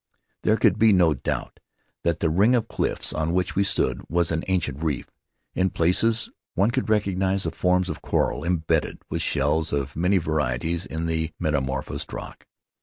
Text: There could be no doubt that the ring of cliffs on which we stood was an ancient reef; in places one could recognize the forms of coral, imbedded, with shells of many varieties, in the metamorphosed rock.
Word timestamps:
There 0.41 0.57
could 0.57 0.79
be 0.79 0.91
no 0.91 1.13
doubt 1.13 1.59
that 2.03 2.21
the 2.21 2.29
ring 2.31 2.55
of 2.55 2.67
cliffs 2.67 3.13
on 3.13 3.33
which 3.33 3.55
we 3.55 3.63
stood 3.63 4.01
was 4.09 4.31
an 4.31 4.43
ancient 4.47 4.81
reef; 4.81 5.11
in 5.53 5.69
places 5.69 6.27
one 6.55 6.71
could 6.71 6.89
recognize 6.89 7.43
the 7.43 7.51
forms 7.51 7.87
of 7.87 8.01
coral, 8.01 8.43
imbedded, 8.43 9.03
with 9.11 9.21
shells 9.21 9.71
of 9.71 9.95
many 9.95 10.17
varieties, 10.17 10.87
in 10.87 11.05
the 11.05 11.33
metamorphosed 11.37 12.11
rock. 12.13 12.47